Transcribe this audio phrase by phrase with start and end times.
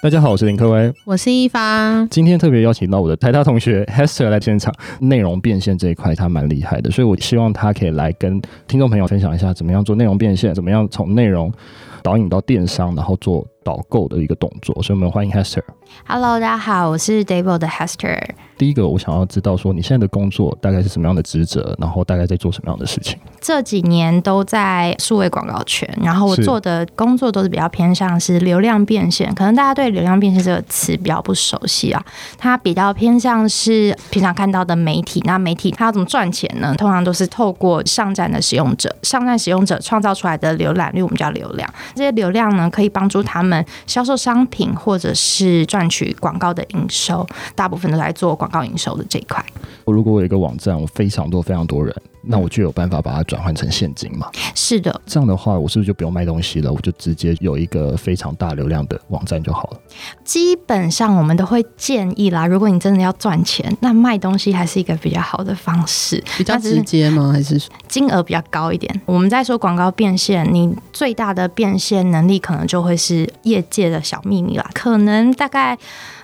[0.00, 2.08] 大家好，我是林科威，我是一方。
[2.08, 11.52] 今天特别邀请到我的台大同学 Hester 来现场，内容变现这一块他蛮厉害的，所以我希望他可以来跟听众朋友分享一下，怎么样做内容变现，怎么样从内容
[12.00, 14.74] 导引到电商，然后做导购的一个动作。
[14.82, 15.62] 所以我们欢迎 Hester。
[16.06, 18.20] Hello，大家好，我是 Dable 的 Hester。
[18.58, 23.16] 第一个，我想要知道说你现在的工作大概是什么样的职责，然后大概在做什么样的事情？
[23.40, 29.32] 这几年都在数位广告圈，然后我做的工作都是比较偏向是流量变现。
[29.34, 32.04] 可能大家对流量变现这个词比较不熟悉啊，
[32.36, 35.22] 它比较偏向是平常看到的媒体。
[35.24, 36.74] 那媒体它要怎么赚钱呢？
[36.76, 41.72] 通常都是透过上站的使用者，上站使用者创造出来的浏览率，我们叫流量。
[41.94, 47.26] 这些流量呢，可以帮助他们们销售商品，或者是赚取广告的营收。
[47.56, 49.42] 大部分都在做广告营收的这一块。
[49.86, 51.94] 如果我有一个网站，我非常多非常多人。
[52.22, 54.28] 那我就有办法把它转换成现金嘛？
[54.54, 56.72] 是的，这样的话，我是不是就不用卖东西了？
[56.72, 59.80] 我就直接有一个非常大流量的网站就好了。
[60.24, 66.22] 基本上我们都会建议啦，如果你真的要赚钱，那卖东西还是一个比较好的方式。
[66.36, 67.30] 比较直接吗？
[67.32, 69.00] 还是金额比较高一点？
[69.06, 75.78] 我们在说广告变现，你最大的变现能力可能就会是业界的小秘密啦，可能大概。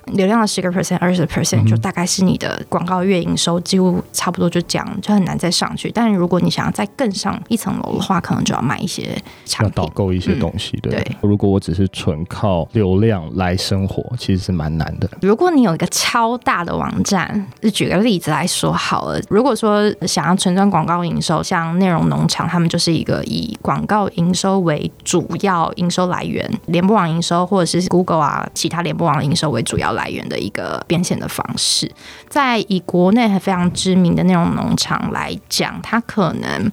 [0.09, 5.84] 流量的十个 percent、二十 percent 就大概是你的广告月营收，几乎差不多就这样，就很难再上去。
[5.93, 10.79] 但如果你想要再更上一层楼的话，可能就要买一些产品，要导购一些东西。
[10.83, 15.09] 对，对，如果我只是纯靠流量来生活，其实是蛮难的。
[15.21, 19.21] 如果你有一个超大的网站，就举个例子来说好了。
[19.29, 31.91] 如果说想要纯赚广告营收，像内容农场，他们就是一个以广告营收为主要营收来源，联播网营收或者是 Google 啊其他联播网营收为主要来源的一个变现的方式，
[32.29, 36.71] 在以国内还非常知名的内容农场来讲，他可能。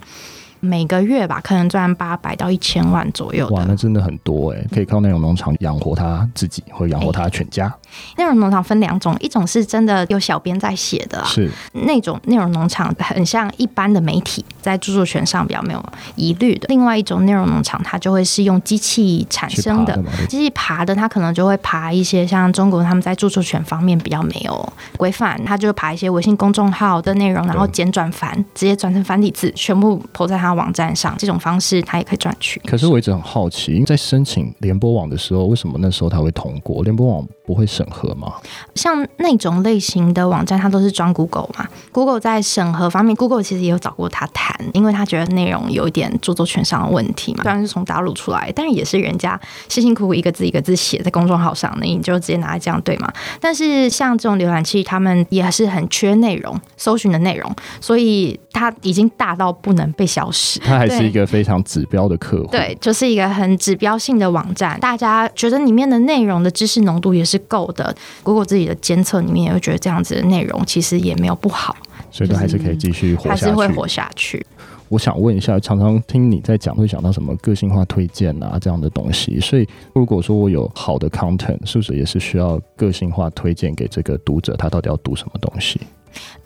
[0.64, 3.48] 每个月吧，可能赚八百到一千万左右。
[3.48, 7.66] 哇，那真的很多哎，可以靠内容农场养活他自己，或养活他全家。
[8.16, 15.84] 内容农场分两种，一种是真的有小编在写的，是那种内容农场，很像一般的媒体，在著作权上比较没有
[16.14, 16.68] 疑虑的。
[16.68, 30.51] 另外一种内容农场，它就会是用机器产生的，机器爬的，它可能就会爬一些像中国他们在著作权方面比较没有规范，它就爬一些微信公众号的内容，然后简转繁，直接转成繁体字，全部投在它。
[30.54, 32.60] 网站上这种方式，他也可以赚取。
[32.66, 36.82] 可是我一直很好奇，因为在申请联播网的时候，为什么那时候他会通过？
[36.82, 38.32] 联播网不会审核吗？
[38.74, 41.66] 像那种类型的网站，它都是装 Google 嘛。
[41.92, 47.42] Google 在审核方面，Google 其实也有找过他谈，因为他觉得内容有一点著作权上的问题嘛。
[47.42, 53.12] 虽然是从大陆出来，但是也是人家辛辛苦苦一个字一个字写在公众号上，那你就直接拿来这样对嘛？
[53.40, 60.41] 但是像这种浏览器，他们也是很缺内容搜寻的内容，所以它已经大到不能被消失。
[60.62, 64.78] 它还是一个非常指标的客户，对，就是一个很指标性的网站。
[64.80, 67.94] 大家觉得里面的内容的知识浓度也是够的。
[68.22, 71.76] Google 自己的监测里面也会觉得这样子的内容其实也没有不好，
[72.10, 74.44] 所以都还是可以继续活下去，还是会活下去。
[74.88, 79.40] 我想问一下，常常听你在讲，会想到什么个性化推荐啊这样的东西。
[79.40, 84.54] 所以如果说我有好的 content，是不是也是需要个性化推荐给这个读者？
[84.56, 85.80] 他到底要读什么东西？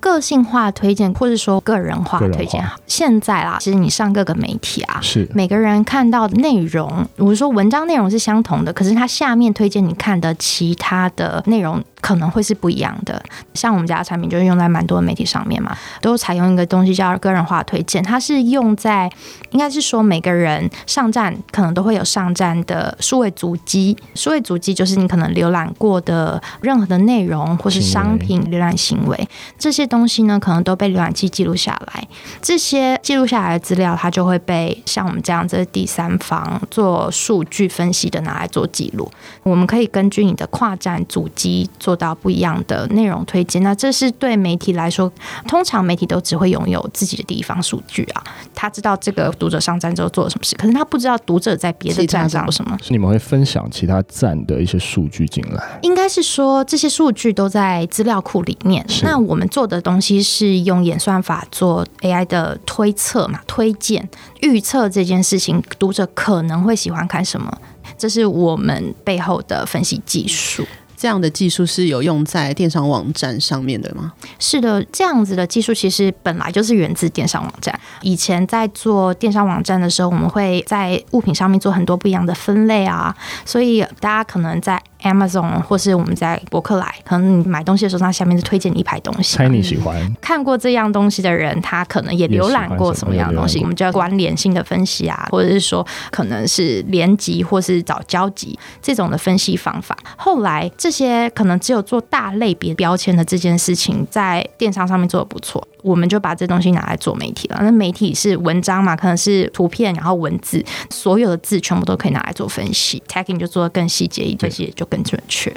[0.01, 2.65] 个性化推荐，或者说个人化推荐。
[2.87, 5.29] 现在啦，其实你上各个媒体啊，是。
[5.35, 11.83] 每个人看到的内容，我说文章内容是相同的，可是它下面推荐你看的其他的内容。
[11.99, 13.21] 可能会是不一样的，
[13.53, 19.11] 像我们家的产品就是用在蛮多的媒体上面嘛，都采用一个东西叫个人化推荐，它是用在
[19.51, 29.29] 应该是说每个人上站可能都会有上站的数位足迹，数位足迹就是你可能浏览过的任何的内容或是商品浏览行为，
[29.59, 32.07] 这些东西呢可能都被浏览器记录下来，
[32.41, 39.11] 这些记录下来的资料它就会被像我们这样子第三方做数据分析的拿来做记录，
[39.43, 41.97] 我们可以根据你的跨站主机做。
[41.97, 45.11] 到不一样的内容推荐，那这是对媒体来说，
[45.49, 48.23] 通常媒体都只会拥有自己的地方数据啊，
[48.55, 52.77] 他知道这个读者上站之后做了什么事，可是他不知道读者在别的站上做什么。
[52.83, 55.79] 是你们会分享其他站的一些数据进来？
[55.81, 58.85] 应该是说这些数据都在资料库里面。
[59.03, 64.09] 那我们做的东西是用演算法做 AI 的推测嘛，推荐
[64.41, 67.51] 预测这件事情，读者可能会喜欢看什么，
[67.99, 70.67] 这是我们背后的分析技术。
[70.99, 74.15] 这样的技术是有用在电商网站上面的吗？
[74.39, 77.79] 是的，这样子的技术其实本来就是源自电商网站。
[78.01, 83.15] 以前在做电商网站的时候，我们会在物品上面做很多不一样的分类啊，
[83.45, 89.37] 所以大家可能在 Amazon 或是我们在博客来，可能你买东西的时候，它下面是推荐你一排东西。
[89.37, 93.61] 猜你喜欢看过这样东西的人，他可能也浏览过什么样的东西。
[93.61, 99.97] 我们叫关联性的分析啊，或者是说可能是联集或是找交集这种的分析方法。
[100.17, 107.59] 后来这些可能只有做大类别标签的这件事情，在电商上面做的不错，我们就把这东西拿来做媒体了。
[107.63, 115.53] 那媒体是文章嘛，可能是图片，然后文字，所有的字全部都可以拿来做分析，tagging 就做的更细节一些，也就更准确。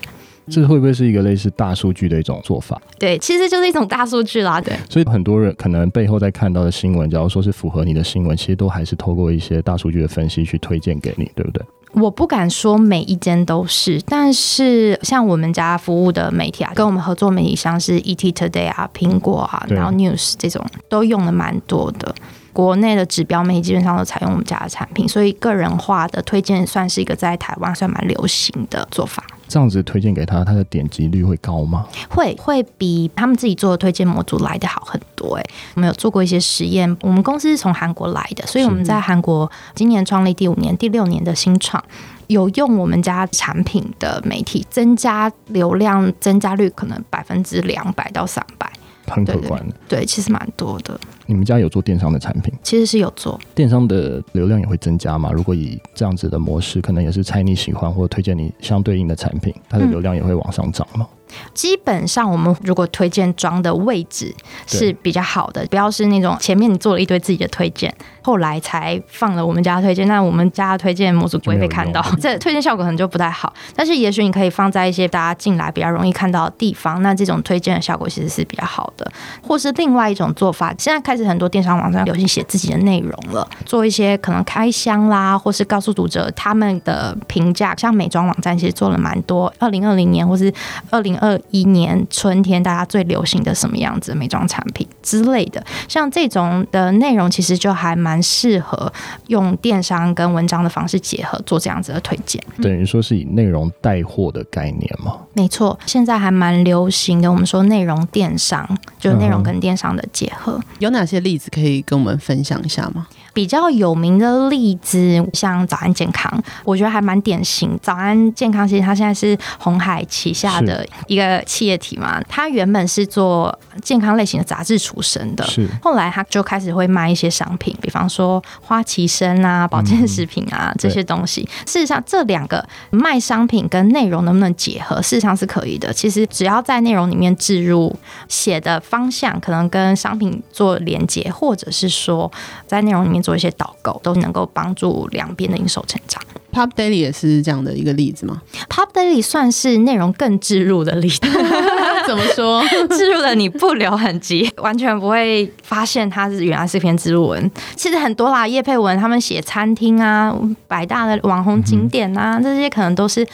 [0.52, 2.82] 这会不会是一个类似大数据的一种做法？
[2.98, 4.60] 对，其实就是一种大数据啦。
[4.60, 11.64] 对，所以很多人可能背后在看到的新闻，假如说是符合你的新闻，其实都还是透过一些大数据的分析去推荐给你，对不对？
[11.94, 22.16] 我不敢说每一间都是，但是像我们家服务的媒体啊，跟我们合作媒体像是 ET Today 啊、苹果啊，然后 News 这种都用的蛮多的。
[22.52, 29.24] 国内的指标媒体基本上都采用我们家的产品，所以个人化的推荐算是一个在台湾算蛮流行的做法。
[29.50, 31.88] 这样子推荐给他，他的点击率会高吗？
[32.08, 35.36] 会，会比他们自己做的推荐模组来的好很多。
[35.36, 35.44] 哎，
[35.74, 36.96] 我们有做过一些实验。
[37.02, 41.84] 我们公司是从韩国来的，所以我们在韩国今年创立第五年、第六年的新创，
[42.28, 48.72] 有用我们家产品的媒体增加流量，增加率可能百分之两百到三百。
[49.08, 51.00] 很可观的，对，其实蛮多的。
[51.30, 52.52] 你们家有做电商的产品？
[52.64, 53.40] 其实是有做。
[53.54, 55.32] 电商的流量也会增加嘛？
[55.32, 61.08] 如果以这样子的模式，可能也是猜你喜欢或推荐你相对应的产品，它的流量也会往上涨嘛？
[61.12, 61.19] 嗯
[61.54, 64.34] 基本上，我们如果推荐装的位置
[64.68, 73.54] 是比较好的，不要是那种前面你做了一堆自己的推荐，后来才放了我们家的推荐，那我们家的推荐模组不会被看到，这推荐效果可能就不太好。
[73.76, 79.10] 但是也许你可以放在一些大家进来比较容易看到的地方，那这种推荐的效果其实是比较好的。
[79.46, 90.52] 或是另外一种做法，现在开始很多电商网站流行写自己的内容了，做一些可能开箱啦，或是告诉读者他们的评价，像美妆网站其实做了蛮多，二零二零年或是
[90.90, 91.19] 二零。
[91.20, 98.92] 二一年春天，大家最流行的什么样子的美妆产品之类的，像这种的内容，其实就还蛮适合
[99.28, 102.42] 用电商跟文章的方式结合做这样子的推荐。
[102.62, 105.18] 等于说是以内容带货的概念吗？
[105.34, 107.32] 没错，现在还蛮流行的。
[107.32, 108.68] 我们说内容电商，
[109.00, 110.54] 就是内容跟电商的结合。
[110.54, 113.08] 嗯，有哪些例子可以跟我们分享一下吗？
[113.32, 117.78] 比较有名的例子，像早安健康，我觉得还蛮典型。
[117.82, 131.48] 早安健康其实它现在是红海旗下的一个企业体嘛，它原本是做健康类型的杂志出身的，是后来他就开始会卖一些商品，比方说花旗参啊、保健食品啊、嗯、这些东西。
[131.66, 135.94] 事实上，这两个卖商品跟内容能不能结合，事实上是可以的。
[135.94, 137.96] 其实只要在内容里面置入
[138.28, 142.32] 写的方向，可能跟商品做连接，或者是说
[142.66, 143.20] 在内容里面。
[143.20, 146.24] 做一些导购都能够帮助两边的营收成长。
[146.60, 151.22] Pop Daily 也是这样的一个例子吗？Pop Daily 算是内容更置入的例子。
[152.06, 152.62] 怎么说？
[152.92, 157.52] 置入了你不留痕迹，完全不会发现它是原来是篇置入文。
[157.78, 160.36] 其实很多啦，叶佩文他们写餐厅啊、
[160.68, 163.26] 百大的网红景点啊，这些可能都是。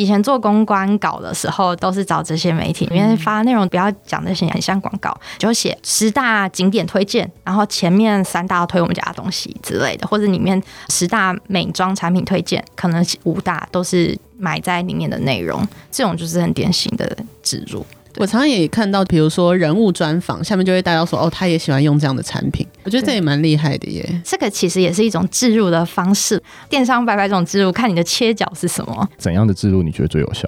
[0.00, 17.84] 以前做公关稿的时候，都是找这些媒体因为发内容，不要讲那些很像广告，就写十大景点推荐，然后前面三大推我们家的东西之类的，或者里面十大美妆产品推荐，可能五大都是埋在里面的内容，这种就是很典型的植入。
[18.16, 22.66] 我常常也看到，比如说人物专访，下面就会带到说，哦，他也喜欢用这样的产品。
[22.84, 24.22] 我觉得这也蛮厉害的耶。
[24.24, 29.08] 这个其实也是一种置入的方式，电商百百种置入，看你的切角是什么。
[29.18, 30.46] 怎样的置入你觉得最有效？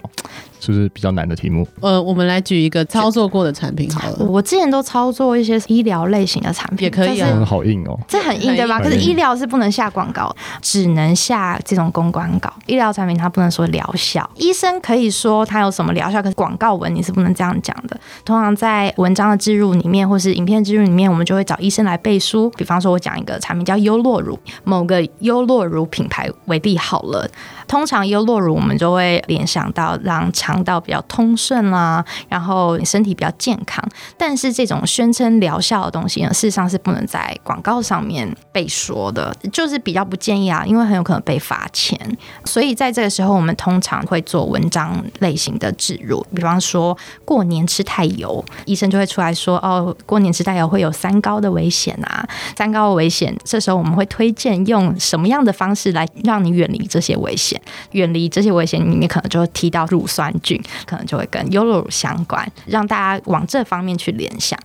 [0.60, 1.66] 是不是比较难的题目？
[1.80, 4.24] 呃，我们来举一个操作过的产品好了。
[4.24, 7.44] 我之前都操作一些医疗类型的产品，也可以啊。
[7.44, 8.78] 好硬哦，这很硬对吧？
[8.78, 12.52] 可是医疗是不能下广告，只能下这种公关稿。
[12.66, 18.00] 医疗产品它不能说疗效，医生可以说它有什么疗效，可是广告文你是不能这样讲的。
[18.24, 22.48] 通常在文章的置入里面，或是影片置入里面，我们就会找医生来背书。
[22.50, 27.28] 比方说，我讲一个产品叫优洛乳，某个优洛乳品牌为例好了。
[27.72, 33.82] 通常优酪乳我们就会联想到让肠道比较通顺啦，然后身体比较健康。
[34.18, 41.98] 但是这种宣称疗效的东西呢，事实上是不能在广告上面被说的，就是比较不建议啊，因为很有可能被罚钱。
[42.44, 53.34] 所以在这个时候，我们通常会做文章类型的植入，比方说过年吃太油，医生就会出来说哦，过年吃太油会有三高的危险啊，三高的危险。
[53.46, 57.58] 这时候我们会推荐用什么样的方式来让你远离这些危险。
[57.92, 64.58] 远离这些危险，你可能就会提到乳酸菌，可能就会跟优酪乳相关，让大家往这方面去联想。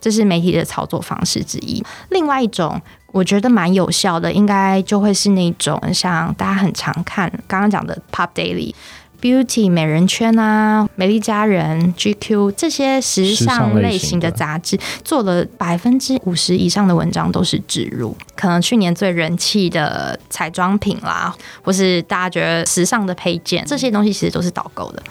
[0.00, 1.84] 这是媒体的操作方式之一。
[2.08, 8.74] 另外一种，我觉得蛮有效的，应该就会是那种像大家很常看刚刚讲的 Pop Daily。
[9.20, 18.16] Beauty 美人圈啊、美丽佳人、GQ 这些时尚类型的杂志，做了百分之五十以上的文章都是植入。
[18.34, 25.02] 可能去年最人气的彩妆品啦，或是大家觉得时尚的配件，这些东西其实都是导购的。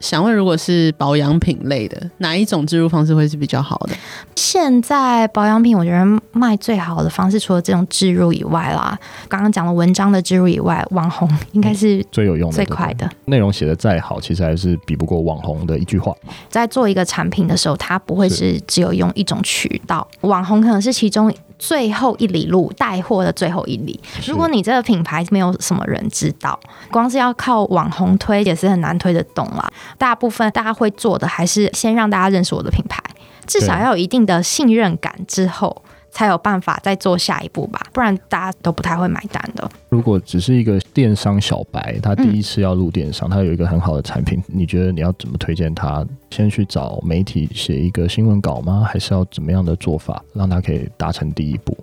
[0.00, 3.94] 想问，如果是保养品类的，哪一种植入方式会是比较好的？
[4.34, 8.98] 现在保养品，我觉得卖最好的方式，除了这种植入以外啦，
[9.28, 13.08] 刚刚讲了文章的植入以外，网红应该是最有用的、最快的。
[13.24, 16.14] 内容写的再好，其实还是比不过网红的一句话。
[16.48, 21.32] 在做一个产品的时候，它不会是只有用一种渠道，网红可能是其中。
[21.58, 26.58] 最后一里路带货的最后一里，如果你这个品牌没有什么人知道，
[26.90, 29.70] 光是要靠网红推也是很难推得动啦。
[29.96, 33.02] 大部分大家会做的还是先让大家认识我的品牌，
[33.46, 35.82] 至少要有一定的信任感之后。
[36.16, 39.70] 才有办法再做下一步吧，不然大家都不太会买单的。
[39.90, 46.02] 如果只是一个电商小白，他第一次要入电商，他有一个很好的产品，你觉得你要怎么推荐他？
[46.30, 48.82] 先去找媒体写一个新闻稿吗？
[48.90, 51.76] 还是要怎么样的做法，让他可以达成第一步？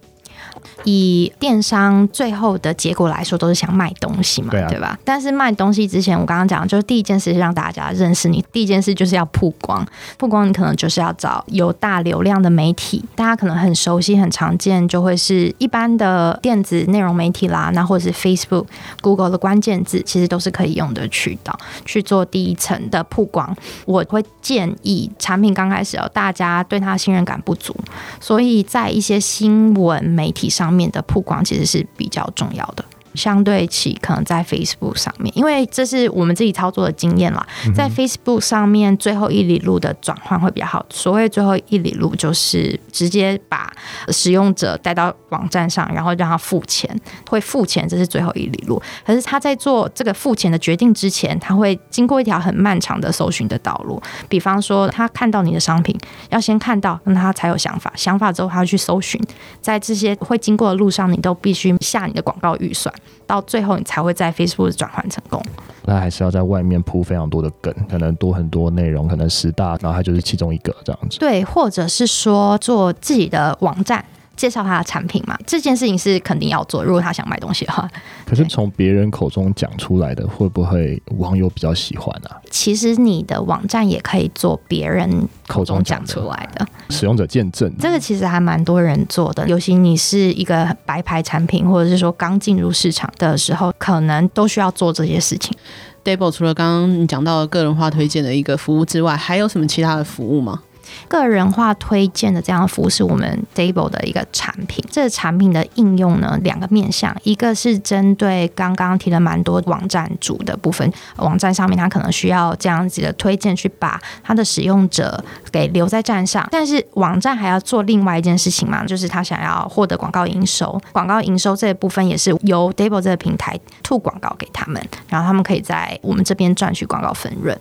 [0.84, 4.98] 以电商最后的结果来说，都是想卖东西嘛，对，啊、对吧？
[5.06, 9.86] 但是卖东西之前，我刚刚讲，就是第一件事是让大家认识你，第一件事就是要曝光。
[10.18, 18.66] 曝光，你可能就是要找有大流量的媒体，大家可能很熟悉、很常见，就会是一般的电子内容媒体啦，那或者是 Facebook、
[19.02, 23.56] Google 的关键字，其实都是可以用的渠道去做第一层的曝光。
[23.86, 27.76] 我会建议产品刚开始哦，大家对它信任感不足，
[28.20, 32.86] 所以在一些新闻媒媒体上面的曝光其实是比较重要的。
[33.16, 37.46] 相对起可能在 Facebook 上面，因为这是我们自己操作的经验啦。
[37.76, 40.86] 在 Facebook 上面最后一里路的转换会比较好。
[40.90, 43.72] 所谓最后一里路，就是直接把
[44.10, 46.90] 使用者带到网站上，然后让他付钱，
[47.30, 48.82] 会付钱，这是最后一里路。
[49.06, 54.02] 可是他在做这个付钱的决定之前，他会经过一条很漫长的搜寻的道路。
[54.28, 55.98] 比方说，他看到你的商品，
[56.30, 57.92] 要先看到，那他才有想法。
[57.96, 59.22] 想法之后，他要去搜寻，
[59.62, 62.94] 在这些会经过的路上，你都必须下你的广告预算。
[63.26, 65.42] 到最后，你才会在 Facebook 转换成功。
[65.86, 71.20] 那还是要在外面铺非常多的梗，可能多很多内容，可能十大，然后它就是其中一个这样子。
[71.20, 74.04] 对，或者是说做自己的网站。
[74.36, 76.84] 介绍他的产品嘛，这件事情是肯定要做。
[76.84, 77.90] 如果他想买东西的话，
[78.26, 82.42] 可是从别人口中讲出来的，会不会网友比较喜欢呢、啊？
[82.50, 87.72] 其实你的网站也可以做别人口中讲出来的，使用者见证。
[87.80, 95.56] 这个其实还蛮多人做的，尤其你是一个白牌产品，或者是说刚进入市场的时候，可能都需要做这些事情。
[96.04, 100.62] Dable 除了刚刚你讲到的个人化推荐的一个服务之外，还有什么其他的服务吗？
[101.08, 104.84] 个人化推荐的这样的服务是我们 Dable 的一个产品。
[104.90, 116.48] 这个产品的应用呢，两个面向，一个是针对刚刚提了蛮多网站主的部分，网站上面他可能需要这样子的推荐，去把他的使用者给留在站上。
[116.52, 120.80] 但是网站还要做另外一件事情嘛，就是他想要获得广告营收。
[120.92, 127.58] 广告营收这一部分也是由 Dable 这个平台吐广告给他们，然后他们可以在我们这边赚取广告分润。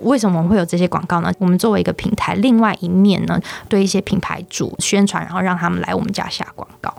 [0.00, 1.32] 为什么我们会有这些广告呢？
[1.38, 6.92] 我们作为一个平台，另外外一面呢，对一些品牌主宣传，然后让他们来我们家下广告。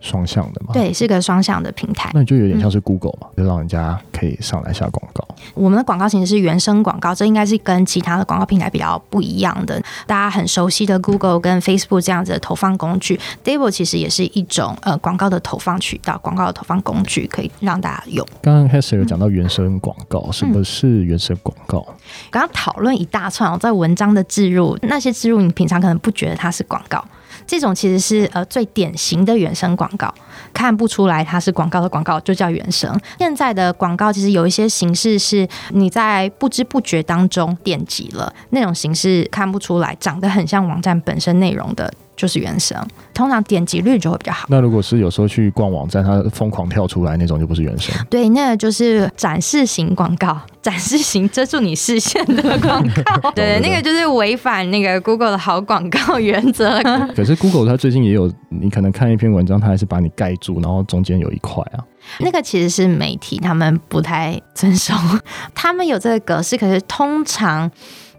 [0.00, 2.10] 双向的嘛，对，是个双向的平台。
[2.14, 5.26] 那就有点像是 Google 嘛，嗯、就让人家可以上来下广告。
[5.54, 9.82] 我们的广告其实是原生广告，这应该是跟其他的广告平台比较不一样的。
[10.06, 18.26] 大家很熟悉的 Google 跟 Facebook 这样子的投放工具，Dable 其实也是一种呃广告的投放渠道，广告的投放工具可以让大家用。
[18.42, 21.84] 刚刚 Hester 有讲到原生广告，嗯、什么是原生广告？
[22.30, 27.04] 刚刚讨论一大串哦，在文章的置入，那些置入你平常可能不觉得它是广告。
[27.46, 30.14] 这种其实是呃最典型的原生广告，
[30.52, 32.96] 看不出来它是广告的广告就叫原生。
[33.18, 41.92] 现在的广告其实有一些形式是你在不知不觉当中点击了，那种形式看不出来，长得很像网站本身内容的。
[42.16, 42.76] 就是原生，
[43.12, 44.46] 通常点击率就会比较好。
[44.48, 47.94] 那如果是有时候去逛网站，它疯狂跳出来那种，就不是原生。
[48.08, 53.30] 对，那个就是展示型广告，展示型遮住你视线的广告。
[53.36, 56.80] 对，那个就是违反那个 Google 的好广告原则。
[57.14, 61.84] 可是 Google 它最近也有，你可能看一篇文章，它还是把你盖住，然后中间有一块啊。
[62.20, 64.94] 那个其实是媒体他们不太遵守，
[65.54, 67.70] 他们有这个格式，可是通常。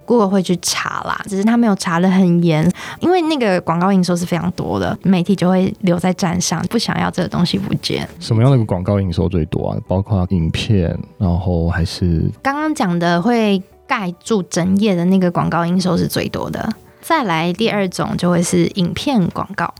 [0.07, 2.67] Google 会去查啦，只是他没有查的很严，
[3.01, 8.07] 因为那个广告营收是非常多的，媒体就会留在站上，不想要这个东西不见。
[8.19, 9.77] 什么样的广告营收最多啊？
[9.87, 16.73] 包括影片，然后还是刚刚讲的会盖住整页的那个广告营收是最多的。
[17.01, 19.73] 再来第二种就会是影片广告。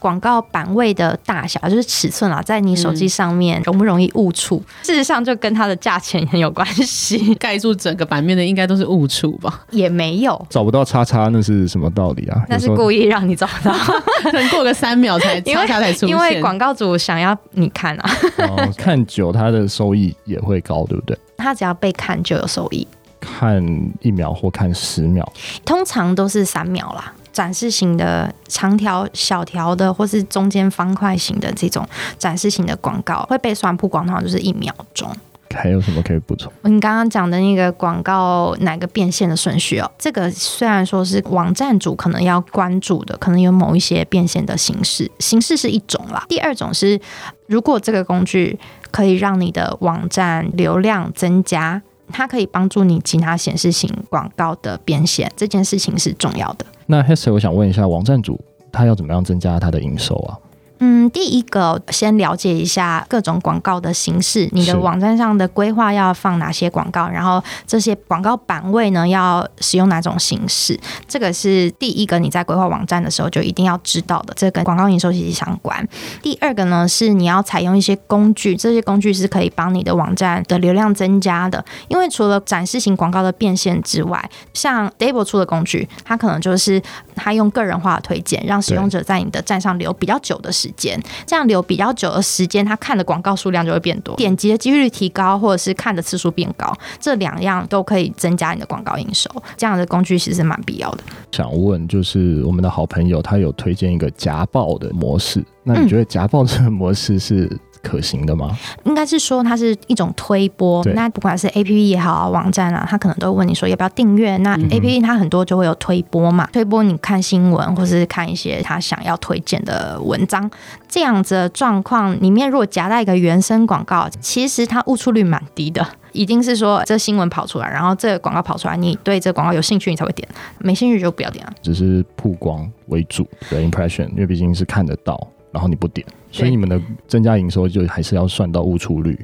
[0.00, 4.56] 广告版位的大小，就是尺寸啊，在你手机上面容不容易误触？
[4.56, 7.32] 嗯、事实上，就跟它的价钱很有关系。
[7.38, 9.60] 盖住整个版面的应该都是误触吧？
[9.70, 12.42] 也没有找不到叉叉，那是什么道理啊？
[12.48, 13.74] 那是故意让你找不到，
[14.24, 16.08] 可能过个三秒才叉叉才出现。
[16.08, 21.16] 因为广告主想要你看啊，哦、 看久它的收益也会高，对不对？
[21.36, 22.88] 它只要被看就有收益。
[23.20, 23.62] 看
[24.00, 25.30] 一秒或看十秒，
[25.62, 27.12] 通常都是三秒啦。
[27.32, 31.86] 展示型的长条、小条的，或是中间方块型的这种
[32.18, 35.10] 展示型的广告会被算曝光，通常就是一秒钟。
[35.52, 36.52] 还有什么可以补充？
[36.62, 39.90] 你刚刚讲的那个广告哪个变现的顺序哦？
[39.98, 46.24] 这个虽然说是网站主可能要关注的，可能有某一些变现的形式，形式是一种啦。
[46.28, 47.00] 第二种是，
[47.48, 48.56] 如果这个工具
[48.92, 51.82] 可以让你的网站流量增加。
[52.12, 56.66] 它可以帮助你其他显示型广告的编写，这件事情是重要的。
[56.86, 58.40] 那 Hester，我想问一下，网站主
[58.72, 60.38] 他要怎么样增加他的营收啊？
[60.80, 75.86] 嗯，第一个先了解一下各种广告的形式，你的网站上的规划要放哪些广告，然后这些广告版位呢要使用哪种形式，这个是第一个你在规划网站的时候就一定要知道的，这跟广告营收息息相关。
[76.22, 86.82] 第二个呢是你要采用一些工具，这些工具是可以帮你的网站的流量增加的，因为除了展示型广告的变现之外，像 Dable 出的工具，它可能就是
[87.14, 90.80] 它用个人化的推荐，让使用者在你的站上留比较久的时间。
[90.80, 99.30] 间这样留比较久的时间，他看的广告数量就会变多，点击的几率提高，或者是看的次数变高，这两样都可以增加你的广告营收。
[99.58, 101.04] 这样的工具其实蛮必要的。
[101.32, 107.50] 想问，就是我们的好朋友他有推荐一个夹报的模式，那你觉得夹报这个模式是？
[107.82, 108.56] 可行的吗？
[108.84, 110.84] 应该是说它是一种推播。
[110.94, 114.36] 那不管是 A P P 也好啊，网站啊，它可能都会问你说要不要订阅。
[114.38, 120.50] 那 A P P 它很多就会有推播嘛，推播你看新闻或是看一些他想要推荐的文章。
[120.88, 125.86] 这样子的状况里面，如果夹带一个原生广告，其实它误触率蛮低的。
[126.12, 130.28] 一定是说这新闻跑出来，然后这个广告跑出来，你对这个广告有兴趣，你才会点。
[130.58, 131.52] 没兴趣就不要点啊。
[131.62, 135.16] 只是曝光为主的 impression，因为毕竟是看得到。
[135.52, 139.18] 然后你不点，所以你们的增加营收就还是要算到误触率。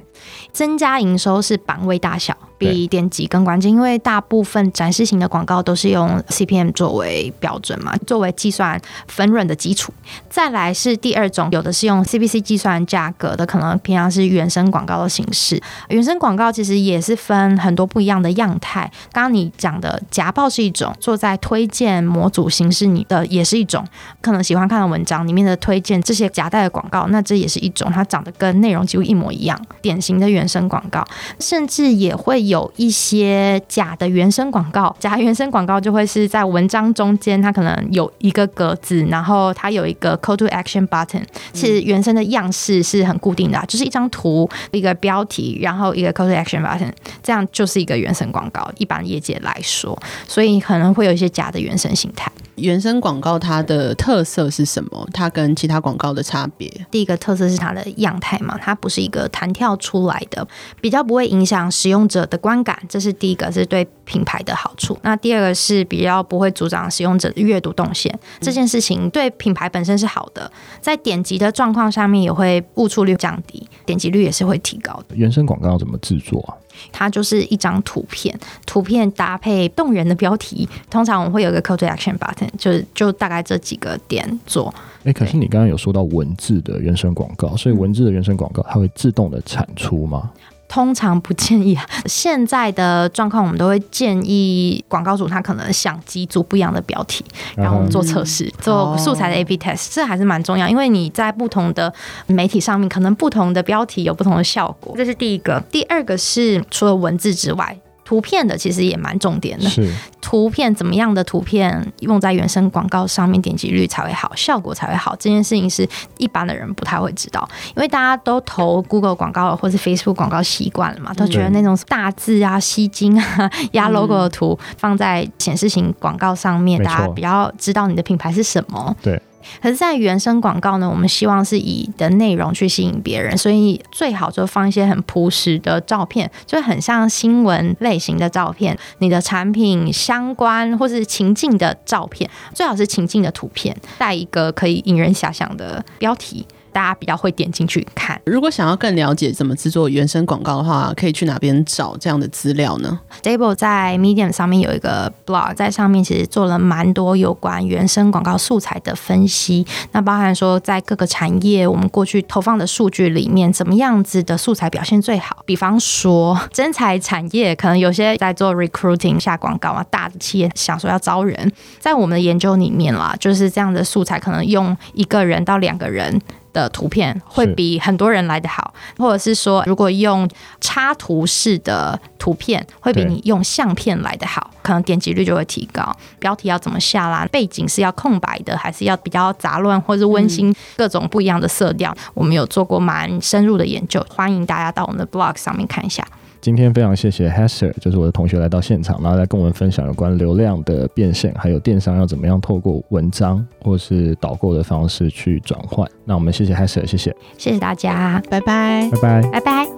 [0.50, 9.92] 增加营收是版位大小比点击更关键，因为大部分展示型的广告都是用 CPM 作为标准嘛，作为计算分润的基础。
[10.30, 15.62] 再来是第二种，有的是用 CPC 计算价格的，可能平常是原生广告的形式。
[15.90, 18.90] 原生广告其实也是分很多不一样的样态。
[19.12, 23.86] 刚刚你讲的夹报是一种，做在推荐模组形式你的也是一种，
[24.23, 31.04] 可能喜欢看的文章里面的推荐这些夹带的广告，那这也是一种，它长得跟内容几乎一模一样，典型的原生广告，
[31.39, 34.95] 甚至也会有一些假的原生广告。
[34.99, 41.23] 假原生广告就会是在文章中间，它可能有一个格子，然后它有一个 call to action button。
[41.52, 46.91] 其实原生的样式是很固定的，就是一张图、一个标题，然后一个 call to action button，
[47.23, 48.71] 这样就是一个原生广告。
[48.78, 52.30] 一般业界来说，所以可能会有一些假的原生形态。
[52.56, 55.09] 原生广告它的特色是什么？
[55.13, 56.71] 它跟其他广告的差别？
[56.90, 60.46] 第一个特色是它的样态嘛，它不是一个弹跳出来的，
[60.80, 64.99] 比较不会影响使用者的观感，这是第一个，是对品牌的好处。
[65.02, 75.14] 那第二个是比较不会阻挡使用者的阅读动线，这件事情对品牌本身是好的，在点击的状况上面也会误触率降低，点击率也是会提高的。
[75.14, 76.54] 原生广告要怎么制作啊？
[76.93, 80.69] 它就是一张图片，图片搭配动人的标题。
[80.91, 84.73] 通常我们会有一个 call to action button，就是就大概这几个点做。
[85.00, 90.30] 哎、欸，可是你刚刚有说到文字的原生广告，所以文字的原生广告它会自动的产出吗？
[90.68, 91.78] 通常不建议。
[92.06, 97.24] 现在的状况，我们都会建议广告主他可能想几组不一样的标题，
[97.56, 100.68] 然后我们做测试，做素材的 A/B test，这还是蛮重要。
[100.68, 101.92] 因为你在不同的
[102.26, 104.94] 媒体上面，可能不同的标题有不同的效果。
[104.96, 105.62] 这是第一个。
[105.70, 107.76] 第二个是除了文字之外。
[108.06, 115.16] 图片的其实也蛮重点的，是图片怎么样的图片用在原生广告上面，点击率才会好，效果才会好。
[115.16, 128.95] 这件事情是一般的人不太会知道，因为大家都投 Google 广告或是 Facebook 广告习惯了嘛，都觉得那种大字啊、吸睛啊、 压 logo 的图放在显示型广告上面，大家比较知道你的品牌是什么。
[129.02, 129.21] 对。
[129.63, 146.47] 可是，在原生广告呢，我们希望是以的内容去吸引别人，所以最好就放一些很朴实的照片，就很像新闻类型的照片，你的产品相关或是情境的照片，最好是情境的图片，带一个可以引人遐想的标题。
[146.76, 148.21] 大家比较会点进去看。
[148.26, 159.67] 如果想要更了解怎么制作原生广告的话，可以去哪边找这样的资料呢？Stable 在 Medium 上面有一个 blog，在上面其实做了蛮多有关原生广告素材的分析。
[159.93, 165.43] 那包含说在各个产业，我们过去投放的数据里面，怎么样子的素材表现最好？
[165.47, 176.21] 比方说，真材产业可能有些在做 recruiting 下广告啊，大的企业想说要招人，在我们的研究里面啦，就是这样的素材可能用一个人到两个人
[176.56, 180.26] 的图片会比很多人来的好，或者是说，如果用
[180.58, 185.95] 插图式的图片，会比你用相片来的好，可能点击率就会提高。
[186.19, 187.28] 标题要怎么下啦？
[187.30, 191.92] 背景是要空白的，还是要比较杂乱，或是温馨，各种不一样的色调？
[191.92, 196.02] 嗯、我们有做过蛮深入的研究，欢迎大家到我们的 blog 上面看一下。
[196.47, 205.85] 今天非常谢谢 Hester，就是我的同学来到现场，然后来跟我们分享有关流量的变现，还有电商要怎么样透过文章或是导购的方式去转换。
[206.04, 209.75] 那我们谢谢 Hester，谢谢，谢谢大家，拜拜，拜拜，拜拜。